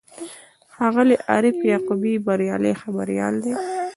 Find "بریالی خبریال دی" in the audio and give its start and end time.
2.25-3.53